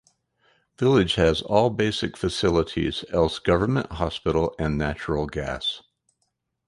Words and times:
Village 0.79 1.13
has 1.13 1.43
all 1.43 1.69
basic 1.69 2.17
facilities 2.17 3.05
else 3.11 3.37
government 3.37 3.91
hospital 3.91 4.55
and 4.57 4.75
natural 4.75 5.27
gas. 5.27 5.83